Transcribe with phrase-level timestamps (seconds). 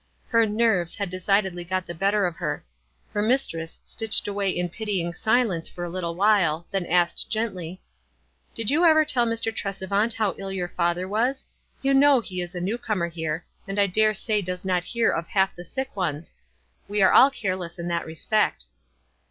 [0.29, 2.65] Her" nerves" had decidedly got the better of her.
[3.13, 7.83] Her mistress stitched away in pitying si lence for a little while, then asked, gently,
[8.55, 9.55] —"Did you ever tell Mr.
[9.55, 11.45] Tresevant how ill your father was?
[11.83, 15.11] You know he is a new comer here, and I dare say doe3 not hear
[15.11, 16.33] of half the sick ones.
[16.87, 18.65] We are all careless in that respect."